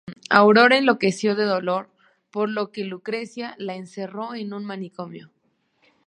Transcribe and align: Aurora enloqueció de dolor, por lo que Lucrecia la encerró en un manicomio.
Aurora 0.31 0.77
enloqueció 0.79 1.35
de 1.35 1.43
dolor, 1.43 1.91
por 2.31 2.49
lo 2.49 2.71
que 2.71 2.85
Lucrecia 2.85 3.53
la 3.59 3.75
encerró 3.75 4.33
en 4.33 4.51
un 4.51 4.65
manicomio. 4.65 5.29